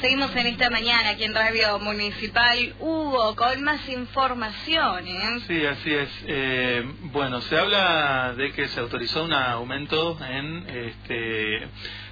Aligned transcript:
Seguimos 0.00 0.34
en 0.36 0.46
esta 0.46 0.70
mañana 0.70 1.10
aquí 1.10 1.24
en 1.24 1.34
Radio 1.34 1.80
Municipal. 1.80 2.72
Hugo, 2.78 3.34
con 3.34 3.64
más 3.64 3.88
información. 3.88 5.08
¿eh? 5.08 5.40
Sí, 5.48 5.66
así 5.66 5.92
es. 5.92 6.08
Eh, 6.28 6.88
bueno, 7.10 7.40
se 7.40 7.58
habla 7.58 8.32
de 8.36 8.52
que 8.52 8.68
se 8.68 8.78
autorizó 8.78 9.24
un 9.24 9.32
aumento 9.32 10.16
en 10.24 10.68
este, 10.68 11.68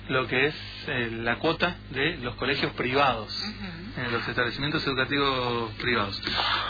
lo 0.09 0.27
que 0.27 0.47
es 0.47 0.55
eh, 0.89 1.11
la 1.23 1.39
cuota 1.39 1.77
de 1.91 2.17
los 2.17 2.35
colegios 2.35 2.73
privados, 2.73 3.33
en 3.97 4.11
los 4.11 4.27
establecimientos 4.27 4.85
educativos 4.85 5.73
privados. 5.75 6.21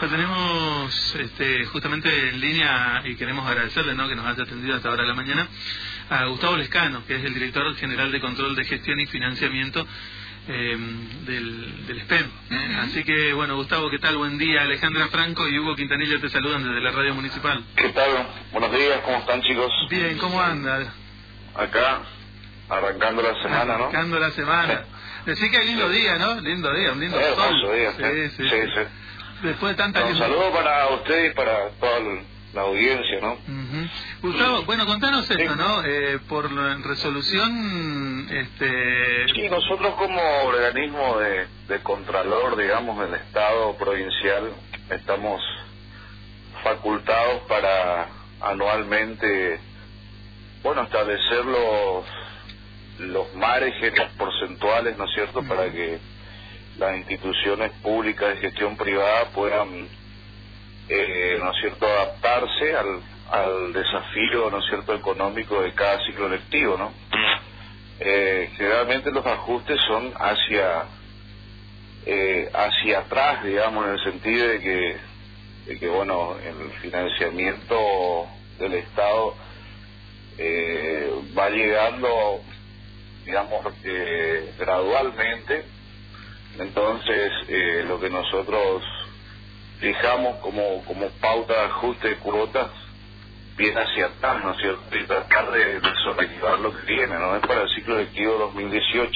Lo 0.03 0.09
tenemos 0.09 1.17
este, 1.19 1.65
justamente 1.65 2.29
en 2.29 2.41
línea 2.41 3.01
y 3.07 3.17
queremos 3.17 3.49
agradecerle 3.49 3.95
¿no? 3.95 4.07
que 4.07 4.17
nos 4.17 4.27
haya 4.27 4.43
atendido 4.43 4.77
hasta 4.77 4.91
ahora 4.91 5.05
de 5.05 5.09
la 5.09 5.15
mañana 5.15 5.49
a 6.11 6.27
Gustavo 6.27 6.59
Lescano, 6.59 7.07
que 7.07 7.17
es 7.17 7.25
el 7.25 7.33
director 7.33 7.75
general 7.77 8.13
de 8.13 8.21
Control 8.21 8.55
de 8.55 8.65
Gestión 8.65 9.01
y 9.01 9.07
Financiamiento 9.07 9.87
eh, 10.49 10.77
del, 11.27 11.87
del 11.87 12.01
SPEM. 12.03 12.27
¿eh? 12.51 12.77
Así 12.83 13.05
que, 13.05 13.33
bueno, 13.33 13.57
Gustavo, 13.57 13.91
¿qué 13.91 13.99
tal? 13.99 14.17
Buen 14.17 14.39
día. 14.39 14.63
Alejandra 14.63 15.09
Franco 15.09 15.49
y 15.49 15.59
Hugo 15.59 15.75
Quintanilla 15.75 16.21
te 16.21 16.29
saludan 16.29 16.63
desde 16.65 16.81
la 16.81 16.91
radio 16.93 17.15
municipal. 17.15 17.63
¿Qué 17.77 17.89
tal? 17.91 18.27
Buenos 18.53 18.73
días, 18.73 19.01
¿cómo 19.05 19.19
están 19.19 19.43
chicos? 19.43 19.73
Bien, 19.91 20.17
¿cómo 20.19 20.41
anda? 20.41 20.93
Acá, 21.55 22.01
arrancando 22.69 23.23
la 23.23 23.35
semana, 23.43 23.65
¿no? 23.65 23.85
Arrancando 23.85 24.19
la 24.21 24.31
semana. 24.31 24.85
Decí 25.25 25.51
que 25.51 25.57
hay 25.59 25.67
lindo 25.67 25.89
día, 25.89 26.17
¿no? 26.19 26.41
Lindo 26.41 26.73
día, 26.75 26.93
un 26.93 27.01
lindo 27.01 27.19
Eh, 27.19 27.35
sol. 27.35 27.73
día, 27.75 27.93
sí, 27.93 28.03
sí, 28.03 28.37
sí, 28.37 28.49
sí, 28.49 28.57
sí. 28.75 28.81
Después 29.43 29.73
de 29.73 29.77
tanta 29.83 30.03
Un 30.05 30.11
luz. 30.11 30.19
saludo 30.19 30.53
para 30.53 30.87
ustedes 30.89 31.33
y 31.33 31.35
para 31.35 31.71
toda 31.81 32.01
la 32.53 32.63
audiencia, 32.63 33.21
¿no? 33.21 33.39
Gustavo, 34.23 34.63
bueno, 34.65 34.87
contanos 34.87 35.31
esto, 35.31 35.43
Sí. 35.53 35.59
¿no? 35.59 35.85
Eh, 35.85 36.19
por 36.29 36.51
resolución, 36.85 38.29
este... 38.31 39.27
Sí, 39.35 39.49
nosotros 39.51 39.95
como 39.97 40.21
organismo 40.47 41.19
de, 41.19 41.47
de 41.69 41.83
contralor, 41.83 42.57
digamos, 42.57 42.99
del 43.01 43.15
Estado 43.15 43.77
provincial, 43.77 44.53
estamos 44.91 45.43
facultados 46.63 47.43
para 47.49 48.09
anualmente, 48.41 49.61
bueno, 50.63 50.83
establecer 50.85 51.45
los, 51.45 52.05
los 53.01 53.35
márgenes 53.35 54.09
porcentuales, 54.17 54.97
¿no 54.97 55.05
es 55.05 55.15
cierto?, 55.15 55.43
para 55.43 55.71
que 55.71 55.99
las 56.79 56.97
instituciones 56.99 57.73
públicas 57.83 58.29
de 58.35 58.37
gestión 58.41 58.77
privada 58.77 59.31
puedan, 59.35 59.89
eh, 60.89 61.39
¿no 61.43 61.51
es 61.51 61.61
cierto?, 61.61 61.87
adaptarse 61.87 62.77
al, 62.77 63.03
al 63.31 63.73
desafío, 63.73 64.51
¿no 64.51 64.59
es 64.59 64.67
cierto?, 64.69 64.95
económico 64.95 65.63
de 65.63 65.73
cada 65.73 66.05
ciclo 66.05 66.29
lectivo, 66.29 66.77
¿no? 66.77 66.93
Eh, 67.99 68.51
generalmente 68.57 69.11
los 69.11 69.25
ajustes 69.25 69.79
son 69.89 70.13
hacia 70.19 70.85
eh, 72.05 72.49
hacia 72.55 73.01
atrás, 73.01 73.43
digamos, 73.43 73.85
en 73.87 73.93
el 73.93 74.05
sentido 74.05 74.49
de 74.49 74.61
que, 74.61 74.97
de 75.67 75.79
que 75.79 75.89
bueno, 75.89 76.37
el 76.39 76.71
financiamiento 76.81 78.29
del 78.59 78.75
Estado 78.75 79.35
eh, 80.39 81.11
va 81.37 81.51
llegando, 81.51 82.41
digamos, 83.25 83.67
eh, 83.83 84.55
gradualmente. 84.59 85.65
Entonces, 86.59 87.33
eh, 87.49 87.85
lo 87.87 87.99
que 87.99 88.09
nosotros 88.09 88.83
fijamos 89.81 90.37
como, 90.39 90.85
como 90.85 91.09
pauta 91.21 91.53
de 91.55 91.61
ajuste 91.67 92.09
de 92.09 92.17
cuotas 92.19 92.71
viene 93.57 93.81
hacia 93.81 94.07
atrás, 94.07 94.45
¿no 94.45 94.53
es 94.53 94.59
cierto? 94.59 94.83
Y 94.99 95.07
tratar 95.07 95.51
de, 95.53 95.81
de 95.81 95.95
sobrellevar 96.05 96.59
lo 96.61 96.77
que 96.77 96.87
viene, 96.95 97.15
¿no? 97.19 97.37
Es 97.37 97.43
para 97.47 97.63
el 97.63 97.69
ciclo 97.75 97.97
lectivo 97.99 98.35
2018. 98.39 99.11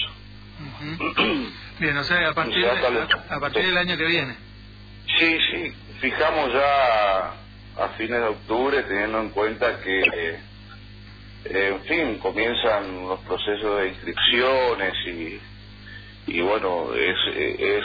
Ujú. 0.60 1.52
Bien, 1.78 1.96
o 1.96 2.04
sea, 2.04 2.28
a 2.28 2.34
partir, 2.34 2.62
Ya 2.62 2.74
de- 2.74 2.80
sale. 2.82 3.00
a, 3.00 3.36
a 3.36 3.40
partir 3.40 3.64
del 3.66 3.76
año 3.76 3.96
que 3.96 4.04
viene. 4.06 4.36
Sí, 5.18 5.38
sí, 5.50 5.74
fijamos 6.00 6.52
ya 6.52 7.28
a 7.84 7.88
fines 7.96 8.20
de 8.20 8.26
octubre, 8.28 8.82
teniendo 8.84 9.20
en 9.20 9.30
cuenta 9.30 9.80
que, 9.80 10.00
eh, 10.00 10.40
en 11.44 11.82
fin, 11.84 12.18
comienzan 12.18 13.08
los 13.08 13.20
procesos 13.20 13.80
de 13.80 13.88
inscripciones 13.88 14.94
y, 15.06 15.40
y 16.28 16.40
bueno, 16.42 16.94
es, 16.94 17.16
es 17.34 17.84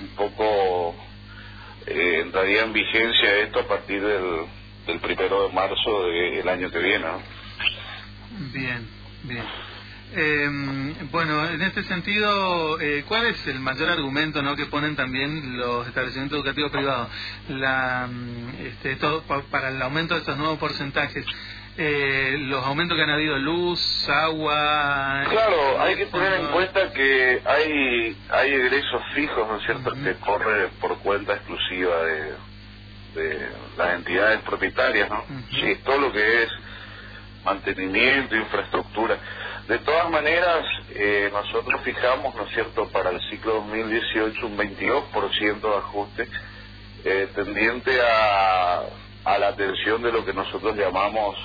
un 0.00 0.08
poco, 0.16 0.96
eh, 1.86 2.20
entraría 2.22 2.62
en 2.64 2.72
vigencia 2.72 3.36
esto 3.38 3.60
a 3.60 3.68
partir 3.68 4.00
del, 4.02 4.46
del 4.86 5.00
primero 5.00 5.48
de 5.48 5.54
marzo 5.54 6.06
del 6.08 6.48
año 6.48 6.70
que 6.70 6.78
viene. 6.78 7.06
Bien, 8.52 8.88
bien. 9.24 9.44
Eh, 10.12 10.48
bueno, 11.12 11.48
en 11.48 11.62
este 11.62 11.84
sentido, 11.84 12.80
eh, 12.80 13.04
¿cuál 13.06 13.26
es 13.26 13.46
el 13.46 13.60
mayor 13.60 13.90
argumento 13.90 14.42
¿no? 14.42 14.56
que 14.56 14.66
ponen 14.66 14.96
también 14.96 15.56
los 15.56 15.86
establecimientos 15.86 16.38
educativos 16.38 16.72
privados 16.72 17.08
la, 17.48 18.08
mm, 18.10 18.54
este, 18.66 18.96
pa- 18.96 19.42
para 19.50 19.68
el 19.68 19.80
aumento 19.80 20.14
de 20.14 20.20
estos 20.20 20.36
nuevos 20.36 20.58
porcentajes? 20.58 21.24
Eh, 21.82 22.36
los 22.40 22.62
aumentos 22.66 22.94
que 22.94 23.04
han 23.04 23.08
habido 23.08 23.38
luz, 23.38 23.80
agua. 24.10 25.24
Claro, 25.30 25.80
hay 25.80 25.96
que 25.96 26.04
tener 26.04 26.34
en 26.34 26.46
cuenta 26.48 26.92
que 26.92 27.40
hay 27.42 28.18
hay 28.28 28.52
egresos 28.52 29.02
fijos, 29.14 29.48
¿no 29.48 29.56
es 29.56 29.64
cierto?, 29.64 29.90
que 29.94 30.14
corre 30.16 30.68
por 30.78 30.98
cuenta 30.98 31.36
exclusiva 31.36 32.02
de, 32.04 32.34
de 33.14 33.48
las 33.78 33.94
entidades 33.94 34.40
propietarias, 34.42 35.08
¿no? 35.08 35.24
Sí, 35.52 35.76
todo 35.82 36.00
lo 36.00 36.12
que 36.12 36.42
es 36.42 36.50
mantenimiento, 37.46 38.36
infraestructura. 38.36 39.16
De 39.66 39.78
todas 39.78 40.10
maneras, 40.10 40.66
eh, 40.90 41.30
nosotros 41.32 41.80
fijamos, 41.82 42.34
¿no 42.34 42.44
es 42.44 42.52
cierto?, 42.52 42.90
para 42.90 43.08
el 43.08 43.20
ciclo 43.30 43.54
2018 43.54 44.46
un 44.46 44.58
22% 44.58 45.60
de 45.62 45.76
ajuste 45.78 46.28
eh, 47.06 47.28
tendiente 47.34 47.98
a, 48.02 48.82
a 49.24 49.38
la 49.38 49.48
atención 49.48 50.02
de 50.02 50.12
lo 50.12 50.26
que 50.26 50.34
nosotros 50.34 50.76
llamamos 50.76 51.38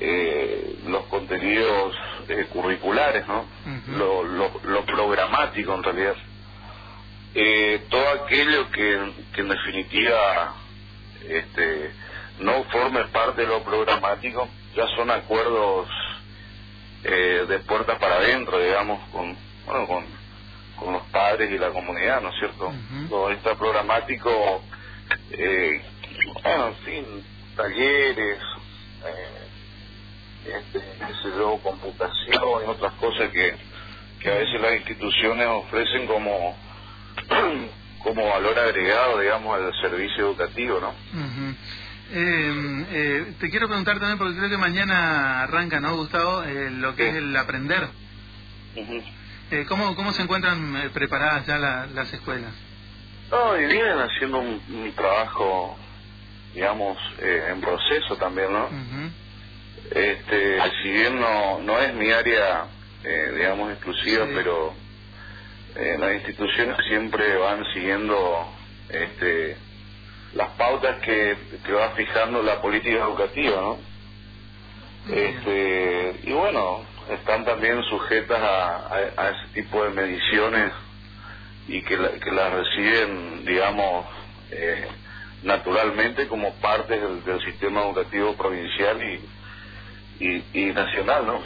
eh, 0.00 0.78
los 0.86 1.04
contenidos 1.06 1.94
eh, 2.28 2.46
curriculares, 2.52 3.26
¿no? 3.26 3.40
Ujú. 3.40 3.92
lo, 3.98 4.22
lo, 4.24 4.60
lo 4.64 4.84
programático 4.84 5.74
en 5.74 5.82
realidad. 5.82 6.14
Eh, 7.34 7.86
todo 7.90 8.08
aquello 8.24 8.70
que, 8.70 9.12
que 9.34 9.40
en 9.42 9.48
definitiva 9.48 10.54
este, 11.28 11.92
no 12.40 12.64
forme 12.64 13.04
parte 13.08 13.42
de 13.42 13.48
lo 13.48 13.62
programático 13.62 14.48
ya 14.74 14.86
son 14.96 15.10
acuerdos 15.10 15.88
eh, 17.04 17.44
de 17.48 17.58
puerta 17.60 17.98
para 17.98 18.16
adentro, 18.16 18.58
digamos, 18.58 19.00
con, 19.10 19.36
bueno, 19.66 19.86
con, 19.86 20.04
con 20.78 20.92
los 20.94 21.02
padres 21.04 21.50
y 21.50 21.58
la 21.58 21.70
comunidad, 21.70 22.20
¿no 22.22 22.30
es 22.30 22.38
cierto? 22.38 22.72
Todo 23.08 23.30
está 23.30 23.54
programático, 23.56 24.62
eh, 25.32 25.80
bueno, 26.42 26.68
en 26.68 26.74
fin, 26.76 27.24
talleres, 27.56 28.38
eh, 29.06 29.47
este, 30.50 30.80
qué 30.98 31.12
sé 31.22 31.36
yo, 31.36 31.60
computación 31.62 32.42
y 32.64 32.68
otras 32.70 32.94
cosas 32.94 33.30
que, 33.30 33.56
que 34.20 34.30
a 34.30 34.34
veces 34.38 34.60
las 34.60 34.72
instituciones 34.76 35.46
ofrecen 35.48 36.06
como, 36.06 36.56
como 38.02 38.26
valor 38.28 38.58
agregado, 38.58 39.20
digamos, 39.20 39.54
al 39.54 39.72
servicio 39.80 40.26
educativo, 40.26 40.80
¿no? 40.80 40.88
Ujú. 40.90 41.54
Eh, 42.10 42.86
eh, 42.90 43.34
te 43.38 43.50
quiero 43.50 43.66
preguntar 43.68 43.98
también, 43.98 44.16
porque 44.18 44.36
creo 44.36 44.48
que 44.48 44.56
mañana 44.56 45.42
arranca, 45.42 45.78
¿no, 45.80 45.96
Gustavo? 45.96 46.42
Eh, 46.44 46.70
lo 46.70 46.94
que 46.96 47.02
Sí. 47.04 47.08
es 47.10 47.16
el 47.16 47.36
aprender. 47.36 47.88
Eh, 49.50 49.64
¿cómo, 49.68 49.94
¿Cómo 49.96 50.12
se 50.12 50.22
encuentran 50.22 50.76
eh, 50.76 50.90
preparadas 50.90 51.46
ya 51.46 51.58
la- 51.58 51.86
las 51.86 52.12
escuelas? 52.12 52.54
No, 53.30 53.56
y 53.58 53.66
vienen 53.66 53.98
haciendo 53.98 54.38
un, 54.38 54.62
un 54.68 54.94
trabajo, 54.94 55.78
digamos, 56.54 56.96
eh, 57.20 57.42
en 57.52 57.60
proceso 57.60 58.16
también, 58.16 58.52
¿no? 58.52 58.66
Ujú. 58.66 59.12
Este, 59.90 60.58
si 60.82 60.90
bien 60.90 61.18
no, 61.20 61.60
no 61.60 61.78
es 61.78 61.94
mi 61.94 62.10
área, 62.10 62.66
eh, 63.04 63.32
digamos, 63.36 63.72
exclusiva, 63.72 64.26
Sí. 64.26 64.32
pero 64.34 64.74
eh, 65.76 65.96
las 65.98 66.14
instituciones 66.14 66.76
siempre 66.88 67.36
van 67.36 67.64
siguiendo 67.72 68.52
este, 68.90 69.56
las 70.34 70.50
pautas 70.50 71.00
que, 71.02 71.36
que 71.64 71.72
va 71.72 71.90
fijando 71.90 72.42
la 72.42 72.60
política 72.60 72.96
educativa, 72.98 73.60
¿no? 73.60 73.78
Este, 75.10 76.20
y 76.24 76.32
bueno, 76.32 76.84
están 77.10 77.44
también 77.44 77.82
sujetas 77.84 78.38
a, 78.40 78.66
a- 78.76 79.12
a 79.16 79.30
ese 79.30 79.48
tipo 79.54 79.82
de 79.84 79.90
mediciones 79.90 80.72
y 81.66 81.82
que, 81.82 81.96
la- 81.96 82.10
que 82.12 82.30
las 82.30 82.52
reciben, 82.52 83.44
digamos, 83.46 84.06
eh, 84.50 84.86
naturalmente 85.42 86.26
como 86.28 86.54
parte 86.56 86.98
del, 86.98 87.24
del 87.24 87.40
sistema 87.42 87.82
educativo 87.82 88.36
provincial 88.36 89.02
y, 89.02 89.28
y, 90.20 90.42
y 90.52 90.72
nacional, 90.72 91.26
¿no? 91.26 91.40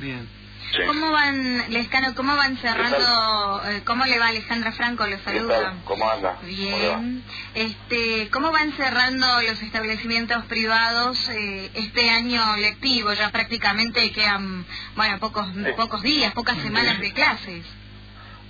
Bien. 0.00 0.28
Sí. 0.72 0.80
¿Cómo 0.88 1.12
van, 1.12 1.70
Lescano, 1.72 2.14
cómo 2.16 2.34
van 2.34 2.56
cerrando, 2.56 3.62
eh, 3.66 3.82
cómo 3.84 4.06
le 4.06 4.18
va 4.18 4.28
Alejandra 4.28 4.72
Franco, 4.72 5.04
¿Qué 5.04 5.18
saluda? 5.18 5.74
¿Cómo 5.84 6.10
anda? 6.10 6.34
¿Cómo? 6.34 6.46
Bien. 6.48 7.22
Este, 7.54 8.28
¿Cómo 8.30 8.50
van 8.50 8.72
cerrando 8.72 9.26
los 9.42 9.62
establecimientos 9.62 10.44
privados 10.46 11.28
eh, 11.28 11.70
este 11.74 12.10
año 12.10 12.56
lectivo? 12.56 13.12
Ya 13.12 13.30
prácticamente 13.30 14.10
quedan, 14.10 14.66
bueno, 14.96 15.18
pocos, 15.20 15.46
Sí. 15.54 15.64
pocos 15.76 16.02
días, 16.02 16.32
pocas 16.32 16.56
semanas 16.58 16.98
de 16.98 17.12
clases. 17.12 17.64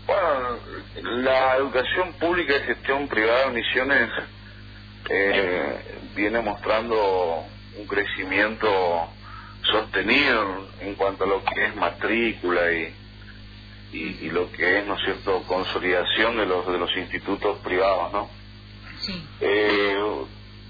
Bueno, 0.06 0.58
la 1.02 1.56
educación 1.56 2.12
pública 2.14 2.54
y 2.56 2.60
gestión 2.66 3.06
privada 3.08 3.48
de 3.50 3.54
Misiones 3.60 4.10
eh, 5.10 5.98
viene 6.14 6.40
mostrando 6.40 7.44
un 7.76 7.86
crecimiento 7.86 9.08
sostenido 9.62 10.68
en 10.80 10.94
cuanto 10.94 11.24
a 11.24 11.26
lo 11.26 11.44
que 11.44 11.64
es 11.64 11.76
matrícula 11.76 12.72
y, 12.72 12.94
y, 13.92 14.30
lo 14.30 14.50
que 14.52 14.78
es, 14.78 14.86
¿no 14.86 14.94
es 14.94 15.04
cierto?, 15.04 15.42
consolidación 15.46 16.36
de 16.36 16.46
los, 16.46 16.66
de 16.66 16.78
los 16.78 16.94
institutos 16.96 17.58
privados, 17.60 18.12
¿no? 18.12 18.30
Sí. 19.00 19.24
Eh, 19.40 19.96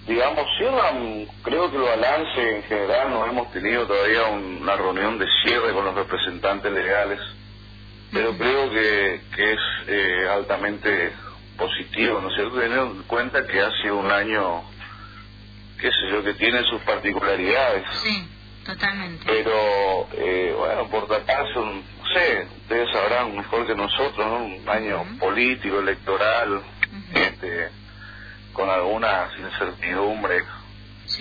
digamos, 0.06 0.44
cierran, 0.58 1.26
creo 1.42 1.70
que 1.70 1.76
el 1.76 1.82
balance 1.82 2.56
en 2.56 2.62
general, 2.64 3.10
no 3.10 3.26
hemos 3.26 3.50
tenido 3.52 3.86
todavía 3.86 4.26
una 4.26 4.76
reunión 4.76 5.18
de 5.18 5.26
cierre 5.42 5.72
con 5.72 5.84
los 5.84 5.94
representantes 5.94 6.70
legales, 6.70 7.20
pero 8.12 8.36
creo 8.36 8.70
que, 8.70 9.20
que 9.34 9.52
es 9.52 9.60
eh, 9.88 10.28
altamente 10.30 11.12
positivo, 11.56 12.20
¿no 12.20 12.28
es 12.28 12.34
cierto?, 12.34 12.60
teniendo 12.60 12.86
en 12.86 13.02
cuenta 13.04 13.46
que 13.46 13.60
ha 13.60 13.70
sido 13.82 13.96
un 13.96 14.10
año, 14.10 14.62
qué 15.80 15.90
sé 15.90 16.10
yo, 16.10 16.22
que 16.22 16.34
tiene 16.34 16.62
sus 16.64 16.80
particularidades. 16.82 17.84
Sí, 18.02 18.28
totalmente. 18.64 19.24
Pero, 19.26 20.08
eh, 20.12 20.54
bueno, 20.56 20.88
por 20.88 21.06
tratarse, 21.06 21.54
no 21.56 21.82
sé, 22.12 22.48
ustedes 22.62 22.90
sabrán 22.90 23.36
mejor 23.36 23.66
que 23.66 23.74
nosotros, 23.74 24.26
¿no? 24.26 24.44
Un 24.44 24.68
año 24.68 25.04
político, 25.18 25.80
electoral, 25.80 26.62
este 27.14 27.70
con 28.52 28.70
algunas 28.70 29.36
incertidumbres 29.36 30.44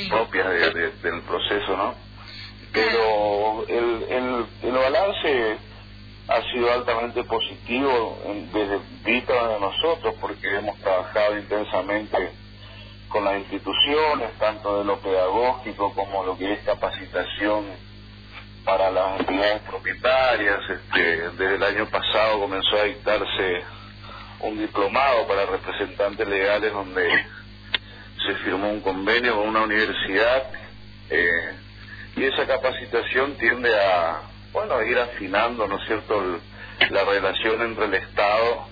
propias 0.07 0.49
del 0.73 1.21
proceso, 1.23 1.75
¿no? 1.75 1.95
Pero 2.71 3.65
el, 3.67 4.03
el, 4.09 4.45
el 4.61 4.71
balance 4.71 5.57
ha 6.27 6.41
sido 6.51 6.71
altamente 6.71 7.23
positivo 7.23 8.21
desde 8.53 8.79
vista 9.03 9.47
de 9.47 9.59
nosotros 9.59 10.13
porque 10.21 10.47
hemos 10.55 10.79
trabajado 10.79 11.37
intensamente 11.37 12.31
con 13.13 13.23
las 13.25 13.37
instituciones, 13.37 14.33
tanto 14.39 14.79
de 14.79 14.85
lo 14.85 14.97
pedagógico 14.97 15.93
como 15.93 16.25
lo 16.25 16.35
que 16.35 16.51
es 16.51 16.59
capacitación 16.61 17.65
para 18.65 18.89
las 18.89 19.19
entidades 19.19 19.61
propietarias. 19.61 20.59
Este, 20.67 21.29
desde 21.29 21.55
el 21.55 21.63
año 21.63 21.85
pasado 21.89 22.39
comenzó 22.39 22.75
a 22.75 22.85
dictarse 22.85 23.63
un 24.39 24.57
diplomado 24.57 25.27
para 25.27 25.45
representantes 25.45 26.27
legales 26.27 26.73
donde 26.73 27.07
se 28.25 28.33
firmó 28.43 28.71
un 28.71 28.81
convenio 28.81 29.35
con 29.35 29.49
una 29.49 29.61
universidad 29.61 30.47
eh, 31.11 31.53
y 32.15 32.23
esa 32.23 32.47
capacitación 32.47 33.35
tiende 33.35 33.69
a 33.79 34.21
bueno 34.51 34.81
ir 34.83 34.97
afinando 34.97 35.67
no 35.67 35.77
es 35.77 35.85
cierto 35.87 36.39
la 36.89 37.05
relación 37.05 37.61
entre 37.61 37.85
el 37.85 37.93
Estado 37.95 38.67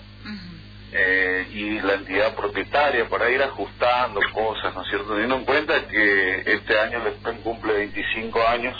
eh, 0.92 1.48
y 1.52 1.80
la 1.80 1.94
entidad 1.94 2.34
propietaria 2.34 3.08
para 3.08 3.30
ir 3.30 3.42
ajustando 3.42 4.20
cosas 4.32 4.74
no 4.74 4.82
es 4.82 4.88
cierto 4.88 5.12
teniendo 5.12 5.36
en 5.36 5.44
cuenta 5.44 5.88
que 5.88 6.42
este 6.46 6.78
año 6.78 7.06
el 7.06 7.14
SPEN 7.14 7.38
cumple 7.38 7.72
25 7.72 8.48
años 8.48 8.76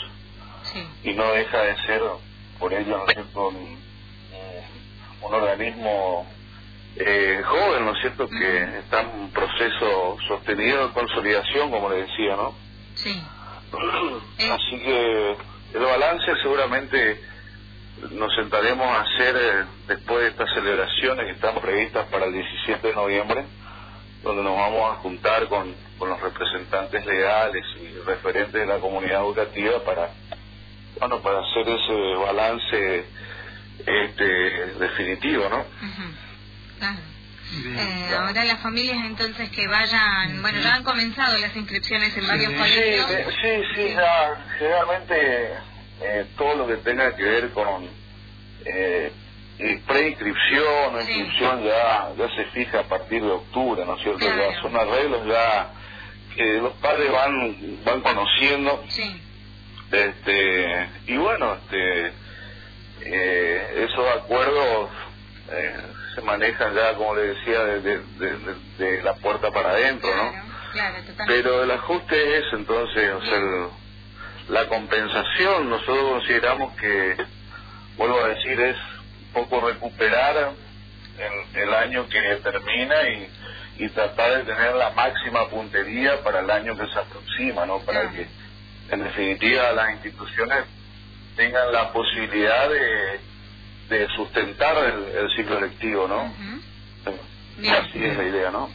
y 1.03 1.13
no 1.13 1.31
deja 1.31 1.61
de 1.61 1.75
ser 1.85 2.01
por 2.59 2.73
ello 2.73 2.97
no 2.97 3.07
es 3.07 3.13
cierto 3.13 3.47
un 3.47 5.33
organismo 5.33 6.27
eh, 6.95 7.41
joven, 7.43 7.85
¿no 7.85 7.93
es 7.93 8.01
cierto?, 8.01 8.27
que 8.29 8.79
está 8.79 9.01
en 9.01 9.09
un 9.21 9.31
proceso 9.31 10.17
sostenido 10.27 10.87
de 10.87 10.93
consolidación, 10.93 11.71
como 11.71 11.89
le 11.89 12.03
decía, 12.03 12.35
¿no? 12.35 12.53
Sí. 12.95 13.19
Así 14.51 14.79
que 14.79 15.37
el 15.73 15.79
balance 15.83 16.25
seguramente 16.43 17.19
nos 18.11 18.35
sentaremos 18.35 18.85
a 18.85 19.01
hacer 19.01 19.35
eh, 19.35 19.65
después 19.87 20.21
de 20.21 20.27
estas 20.29 20.53
celebraciones 20.53 21.25
que 21.25 21.31
están 21.31 21.55
previstas 21.59 22.07
para 22.07 22.25
el 22.25 22.33
17 22.33 22.87
de 22.87 22.93
noviembre, 22.93 23.45
donde 24.23 24.43
nos 24.43 24.55
vamos 24.55 24.91
a 24.91 24.95
juntar 25.01 25.47
con, 25.47 25.73
con 25.97 26.09
los 26.09 26.19
representantes 26.21 27.05
legales 27.05 27.63
y 27.81 27.99
referentes 28.05 28.53
de 28.53 28.65
la 28.65 28.79
comunidad 28.79 29.21
educativa 29.21 29.83
para, 29.83 30.09
bueno, 30.99 31.21
para 31.21 31.39
hacer 31.39 31.67
ese 31.67 32.15
balance 32.15 33.05
este 33.85 34.65
definitivo, 34.79 35.49
¿no? 35.49 35.65
Eh, 37.55 38.15
ahora 38.17 38.43
las 38.45 38.59
familias 38.61 38.97
entonces 39.05 39.49
que 39.49 39.67
vayan, 39.67 40.41
bueno, 40.41 40.59
ya 40.59 40.75
han 40.75 40.83
comenzado 40.83 41.37
las 41.37 41.55
inscripciones 41.55 42.15
en 42.17 42.27
varios 42.27 42.53
colegios. 42.53 43.07
Sí, 43.41 43.61
sí, 43.75 43.93
ya 43.93 44.45
generalmente 44.57 45.53
eh, 46.01 46.25
todo 46.37 46.55
lo 46.55 46.67
que 46.67 46.77
tenga 46.77 47.15
que 47.15 47.23
ver 47.23 47.51
con 47.51 47.87
eh, 48.65 49.11
preinscripción 49.87 50.95
o 50.95 51.01
inscripción 51.01 51.63
ya, 51.63 52.11
ya 52.17 52.35
se 52.35 52.45
fija 52.45 52.79
a 52.79 52.83
partir 52.83 53.21
de 53.21 53.31
octubre, 53.31 53.85
¿no 53.85 53.95
es 53.95 54.03
cierto? 54.03 54.25
Ya 54.25 54.61
son 54.61 54.75
arreglos 54.75 55.25
ya 55.27 55.71
que 56.35 56.59
los 56.59 56.73
padres 56.73 57.11
van 57.11 57.83
van 57.85 58.01
conociendo. 58.01 58.83
Sí. 58.89 59.21
Este, 59.91 60.89
y 61.05 61.17
bueno, 61.17 61.53
este, 61.53 62.13
eh, 63.01 63.87
esos 63.87 64.07
acuerdos 64.15 64.89
eh, 65.51 65.81
se 66.15 66.21
manejan 66.21 66.73
ya, 66.73 66.95
como 66.95 67.15
le 67.15 67.33
decía, 67.33 67.63
de, 67.63 68.01
de, 68.77 69.03
la 69.03 69.13
puerta 69.15 69.51
para 69.51 69.69
adentro, 69.71 70.09
¿no? 70.15 70.31
Pero 71.27 71.63
el 71.63 71.71
ajuste 71.71 72.37
es 72.39 72.45
entonces, 72.53 73.13
o 73.13 73.21
sea, 73.21 73.39
la 74.49 74.67
compensación, 74.67 75.69
nosotros 75.69 76.19
consideramos 76.19 76.75
que, 76.77 77.15
vuelvo 77.97 78.23
a 78.23 78.29
decir, 78.29 78.59
es 78.59 78.77
un 79.33 79.33
poco 79.33 79.67
recuperar 79.67 80.53
el, 81.17 81.61
el 81.61 81.73
año 81.73 82.07
que 82.09 82.21
termina 82.43 82.95
y, 83.09 83.29
y 83.85 83.89
tratar 83.89 84.37
de 84.37 84.53
tener 84.53 84.75
la 84.75 84.91
máxima 84.91 85.49
puntería 85.49 86.21
para 86.23 86.41
el 86.41 86.49
año 86.49 86.77
que 86.77 86.87
se 86.87 86.99
aproxima, 86.99 87.65
¿no? 87.65 87.79
Para 87.79 88.09
que, 88.11 88.27
en 88.89 89.03
definitiva, 89.03 89.71
las 89.71 89.91
instituciones 89.91 90.65
tengan 91.35 91.71
la 91.71 91.91
posibilidad 91.91 92.69
de 92.69 93.33
de 93.89 94.07
sustentar 94.15 94.75
el, 94.77 95.29
ciclo 95.35 95.57
electivo, 95.57 96.07
¿no? 96.07 96.33
Así 97.69 98.03
es 98.03 98.17
la 98.17 98.23
idea, 98.23 98.51
¿no? 98.51 98.69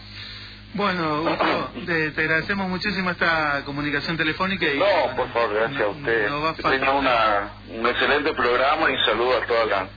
Bueno, 0.74 1.22
Gustavo, 1.22 1.70
te, 1.86 2.08
agradecemos 2.08 2.68
muchísimo 2.68 3.10
esta 3.10 3.62
comunicación 3.64 4.16
telefónica. 4.16 4.66
Y, 4.66 4.78
no, 4.78 5.16
por 5.16 5.28
favor, 5.32 5.54
gracias 5.54 5.82
a 5.82 5.88
usted. 5.88 6.28
que 6.56 6.62
tenga 6.62 6.92
una, 6.92 7.50
un 7.70 7.86
excelente 7.86 8.32
programa 8.34 8.90
y 8.90 8.96
saludo 9.04 9.38
a 9.38 9.46
toda 9.46 9.64
la 9.66 9.88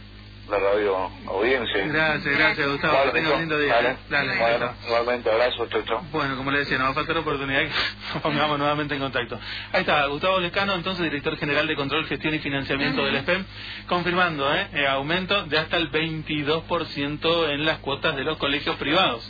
la 0.50 0.60
radio 0.60 1.10
audiencia. 1.28 1.86
Gracias, 1.88 2.38
gracias 2.38 2.68
Gustavo, 2.68 3.04
que 3.06 3.12
tenga 3.12 3.34
un 3.34 3.40
lindo 3.40 3.60
día. 3.60 3.98
Dale, 4.10 4.38
bueno, 4.38 4.74
igualmente, 4.86 5.32
abrazo, 5.32 5.68
chao, 5.68 6.02
Bueno, 6.12 6.36
como 6.36 6.52
le 6.52 6.60
decía, 6.60 6.78
nos 6.78 6.88
va 6.88 6.92
a 6.92 6.96
faltar 6.96 7.18
oportunidad 7.18 7.62
que 7.62 7.70
nos 8.14 8.22
pongamos 8.22 8.58
nuevamente 8.58 8.96
en 8.96 9.02
contacto. 9.02 9.40
Ahí 9.72 9.82
está, 9.82 10.06
Gustavo 10.08 10.40
Lescano, 10.40 10.76
entonces 10.76 11.04
director 11.04 11.38
general 11.38 11.68
de 11.68 11.76
Control, 11.76 12.06
Gestión 12.06 12.34
y 12.34 12.40
Financiamiento 12.40 13.06
del 13.06 13.22
SPEM, 13.22 13.46
confirmando 13.88 14.54
¿eh? 14.54 14.68
eh, 14.74 14.88
aumento 14.88 15.46
de 15.46 15.58
hasta 15.58 15.78
el 15.78 15.92
22% 15.92 17.50
en 17.50 17.66
las 17.66 17.80
cuotas 17.80 18.16
de 18.16 18.24
los 18.24 18.38
colegios 18.38 18.76
privados. 18.76 19.30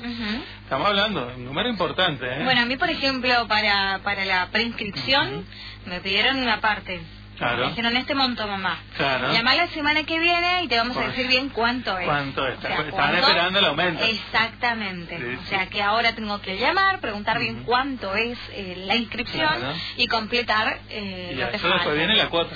Estamos 0.63 0.87
hablando 0.87 1.25
de 1.25 1.35
un 1.35 1.45
número 1.45 1.69
importante. 1.69 2.25
¿eh? 2.25 2.43
Bueno, 2.43 2.61
a 2.61 2.65
mí, 2.65 2.77
por 2.77 2.89
ejemplo, 2.89 3.47
para, 3.47 3.99
para 4.03 4.25
la 4.25 4.47
preinscripción, 4.51 5.45
me 5.85 5.99
pidieron 5.99 6.37
una 6.37 6.61
parte 6.61 7.01
Claro. 7.37 7.69
dijeron 7.69 7.97
este 7.97 8.13
monto, 8.13 8.47
mamá. 8.47 8.79
Claro. 8.95 9.31
Llama 9.33 9.55
la 9.55 9.67
semana 9.67 10.03
que 10.03 10.19
viene 10.19 10.63
y 10.63 10.67
te 10.67 10.77
vamos 10.77 10.95
a 10.97 11.07
decir 11.07 11.27
bien 11.27 11.49
cuánto 11.49 11.97
es. 11.97 12.05
¿Cuánto 12.05 12.47
es? 12.47 12.55
Estaban 12.55 13.15
esperando 13.15 13.59
el 13.59 13.65
aumento. 13.65 14.03
Exactamente. 14.03 15.37
o 15.37 15.45
sea 15.47 15.67
que 15.67 15.81
ahora 15.81 16.13
tengo 16.13 16.39
que 16.41 16.57
llamar, 16.57 16.99
preguntar 16.99 17.39
bien 17.39 17.63
cuánto 17.63 18.15
es 18.15 18.37
eh, 18.53 18.83
la 18.85 18.95
inscripción 18.95 19.55
y 19.97 20.07
completar 20.07 20.79
eh, 20.89 21.31
y 21.33 21.35
lo 21.35 21.51
que 21.51 21.57
después 21.57 21.97
viene 21.97 22.15
la 22.15 22.29
cuota. 22.29 22.55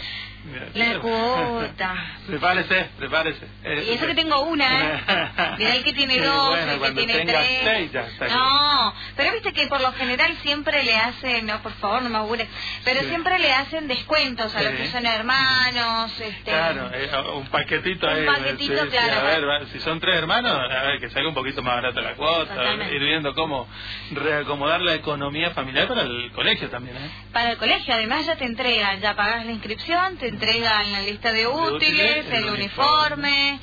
La 0.74 1.00
cuota. 1.00 1.96
prepárese, 2.28 2.90
prepárese. 2.98 3.48
y 3.64 3.94
eso 3.94 4.06
que 4.06 4.16
tengo 4.16 4.42
una, 4.42 5.56
mira 5.58 5.76
el 5.76 5.84
que 5.84 5.94
tiene 5.94 6.20
dos, 6.22 6.58
el 6.58 6.80
que 6.80 7.06
tiene 7.06 7.26
tres. 7.26 7.92
no, 8.32 8.94
pero 9.16 9.32
viste 9.34 9.54
que 9.54 9.68
por 9.68 9.82
lo 9.82 9.92
general 9.94 10.36
siempre 10.44 10.84
le 10.84 10.96
hacen, 10.96 11.46
no, 11.46 11.62
por 11.62 11.74
favor, 11.74 12.04
no 12.04 12.10
me 12.10 12.18
aburre, 12.18 12.48
pero 12.84 13.02
siempre 13.02 13.40
le 13.40 13.54
hacen 13.54 13.88
descuentos 13.88 14.54
a 14.56 14.62
los 14.62 14.74
que 14.74 14.88
son 14.88 15.06
hermanos. 15.06 16.12
Este, 16.20 16.44
claro, 16.44 16.92
eh, 16.94 17.10
un 17.36 17.48
paquetito 17.48 18.08
Un 18.08 18.26
paquetito, 18.26 18.88
claro. 18.90 19.50
a 19.50 19.60
ver, 19.60 19.68
si 19.70 19.80
son 19.80 20.00
tres 20.00 20.16
hermanos, 20.16 20.52
a 20.54 20.84
ver, 20.84 21.00
que 21.00 21.10
salga 21.10 21.30
un 21.30 21.36
poquito 21.36 21.62
más 21.62 21.76
barata 21.76 22.02
la 22.02 22.16
cuota, 22.16 22.74
ir 22.92 23.02
viendo 23.02 23.34
cómo 23.34 23.68
reacomodar 24.12 24.82
la 24.82 24.96
economía 24.96 25.52
familiar 25.52 25.88
para 25.88 26.02
el 26.02 26.32
colegio 26.32 26.70
también. 26.70 26.98
¿eh? 26.98 27.10
Para 27.32 27.52
el 27.52 27.58
colegio, 27.58 27.94
además 27.94 28.26
ya 28.26 28.36
te 28.36 28.46
entregan, 28.46 29.00
ya 29.02 29.16
pagas 29.16 29.46
la 29.46 29.52
inscripción, 29.52 30.18
te 30.18 30.35
entregan 30.36 30.92
la 30.92 31.02
lista 31.02 31.32
de 31.32 31.48
útiles, 31.48 32.26
el, 32.32 32.46
uniforme, 32.50 33.60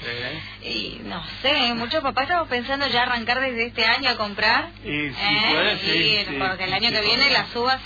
y 0.63 1.01
no 1.05 1.23
sé, 1.43 1.75
muchos 1.75 2.03
papás 2.03 2.25
estamos 2.25 2.49
pensando 2.49 2.87
ya 2.89 3.03
arrancar 3.03 3.41
desde 3.41 3.67
este 3.67 3.85
año 3.85 4.11
a 4.11 4.17
comprar. 4.17 4.71
Y 4.83 4.89
si 4.89 5.07
¿eh? 5.09 5.51
puede, 5.51 5.79
sí, 5.79 6.39
porque 6.39 6.65
el 6.65 6.73
año 6.73 6.91
que 6.91 7.01
viene 7.03 7.31
las 7.31 7.55
uvas 7.55 7.81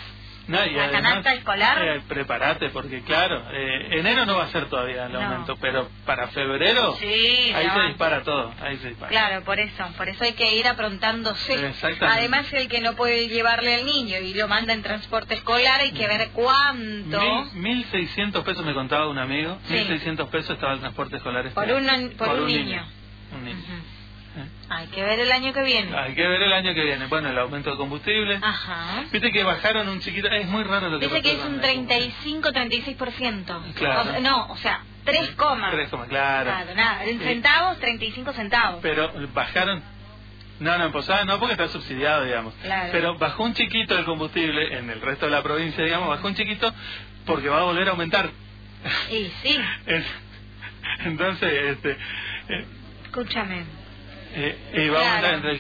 la 0.49 0.91
canasta 0.91 1.35
escolar. 1.35 1.79
Eh, 1.83 2.03
prepárate, 2.09 2.71
porque 2.71 3.03
claro, 3.03 3.43
eh, 3.53 3.99
enero 3.99 4.27
no 4.27 4.37
va 4.37 4.45
a 4.45 4.49
ser 4.49 4.67
todavía 4.67 5.07
el 5.07 5.17
aumento, 5.17 5.57
pero 5.61 5.89
para 6.05 6.29
febrero 6.29 6.97
sí, 7.01 7.53
ahí 7.55 7.69
se 7.69 7.81
dispara 7.89 8.23
todo, 8.23 8.53
ahí 8.63 8.77
se 8.79 8.89
dispara. 8.89 9.11
Claro, 9.11 9.45
por 9.45 9.59
eso, 9.59 9.85
por 9.97 10.09
eso 10.09 10.25
hay 10.25 10.35
que 10.35 10.55
ir 10.57 10.69
aprontándose. 10.69 11.73
Además, 12.01 12.53
el 12.53 12.69
que 12.69 12.81
no 12.81 12.95
puede 12.95 13.29
llevarle 13.29 13.75
al 13.75 13.87
niño 13.87 14.19
y 14.19 14.35
lo 14.35 14.49
manda 14.49 14.73
en 14.73 14.83
transporte 14.83 15.35
escolar, 15.35 15.81
hay 15.81 15.93
que 15.93 16.07
ver 16.07 16.31
cuánto. 16.33 17.21
Mil, 17.55 17.85
seiscientos 17.87 18.45
pesos 18.45 18.65
me 18.65 18.75
contaba 18.75 19.09
un 19.09 19.19
amigo, 19.19 19.59
mil 19.69 19.87
seiscientos 19.87 20.29
pesos 20.29 20.51
estaba 20.51 20.75
el 20.75 20.81
transporte 20.81 21.17
escolar. 21.17 21.47
Este 21.47 21.55
por, 21.55 21.71
un, 21.71 22.11
por, 22.17 22.29
un, 22.29 22.47
niño. 22.47 22.87
Un 23.33 23.45
niño. 23.45 23.76
Hay 24.77 24.89
que 24.89 25.03
ver 25.03 25.19
el 25.21 25.33
año 25.33 25.55
que 25.55 25.63
viene. 25.63 25.97
Hay 25.97 26.15
que 26.15 26.29
ver 26.29 26.43
el 26.43 26.53
año 26.53 26.75
que 26.75 26.85
viene. 26.85 27.07
Bueno, 27.07 27.31
el 27.31 27.39
aumento 27.39 27.71
de 27.71 27.79
combustible. 27.79 28.39
Ajá. 28.43 29.05
Viste 29.11 29.33
que 29.33 29.43
bajaron 29.43 29.89
un 29.89 30.01
chiquito. 30.01 30.29
Es 30.29 30.47
muy 30.49 30.65
raro 30.65 30.91
lo 30.91 31.01
que 31.01 31.09
Dice 31.09 31.23
que 31.23 31.33
es 31.33 31.43
un 31.45 31.63
35-36%. 31.63 33.73
Claro. 33.75 34.21
no, 34.21 34.49
o 34.49 34.57
sea, 34.59 34.83
3, 35.05 35.19
3, 35.21 35.31
claro. 35.37 36.07
Claro, 36.09 36.75
nada. 36.75 37.05
En 37.07 37.21
centavos, 37.21 37.79
35 37.79 38.33
centavos. 38.35 38.81
Pero 38.83 39.11
bajaron. 39.33 39.83
No, 40.61 40.77
no, 40.77 40.85
en 40.87 40.93
Posada 40.93 41.25
no, 41.25 41.39
porque 41.39 41.53
está 41.53 41.69
subsidiado, 41.69 42.25
digamos. 42.25 42.53
Claro. 42.63 42.91
Pero 42.93 43.17
bajó 43.17 43.45
un 43.45 43.55
chiquito 43.55 43.97
el 43.99 44.05
combustible 44.05 44.77
en 44.77 44.91
el 44.91 45.01
resto 45.01 45.25
de 45.25 45.33
la 45.33 45.43
provincia, 45.43 45.83
digamos, 45.85 46.09
bajó 46.09 46.29
un 46.29 46.35
chiquito 46.35 46.71
porque 47.25 47.49
va 47.49 47.61
a 47.61 47.65
volver 47.65 47.89
a 47.89 47.93
aumentar. 47.93 48.29
Y 49.11 49.31
sí. 49.43 49.59
Entonces, 51.05 51.51
este. 51.51 51.93
Eh, 52.49 52.67
Escúchame 53.05 53.65
eh, 54.37 54.57
y 54.75 54.89
vamos 54.89 55.07
a 55.07 55.15
entrar 55.17 55.35
entre 55.35 55.53